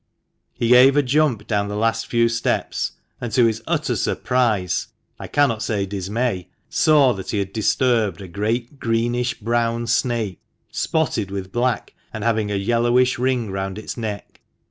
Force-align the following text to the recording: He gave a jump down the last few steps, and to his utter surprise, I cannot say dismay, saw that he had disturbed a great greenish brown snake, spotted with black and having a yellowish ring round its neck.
He 0.51 0.69
gave 0.69 0.97
a 0.97 1.03
jump 1.03 1.45
down 1.45 1.67
the 1.67 1.75
last 1.75 2.07
few 2.07 2.27
steps, 2.27 2.93
and 3.21 3.31
to 3.33 3.45
his 3.45 3.61
utter 3.67 3.95
surprise, 3.95 4.87
I 5.19 5.27
cannot 5.27 5.61
say 5.61 5.85
dismay, 5.85 6.47
saw 6.71 7.13
that 7.13 7.29
he 7.29 7.37
had 7.37 7.53
disturbed 7.53 8.19
a 8.19 8.27
great 8.27 8.79
greenish 8.79 9.35
brown 9.39 9.85
snake, 9.85 10.39
spotted 10.71 11.29
with 11.29 11.51
black 11.51 11.93
and 12.11 12.23
having 12.23 12.49
a 12.49 12.55
yellowish 12.55 13.19
ring 13.19 13.51
round 13.51 13.77
its 13.77 13.95
neck. 13.95 14.41